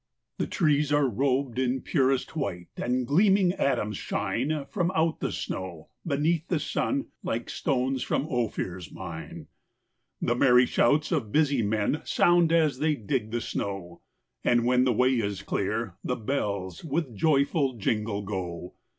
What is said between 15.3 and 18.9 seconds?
clear, the bells With joyful jingle, go.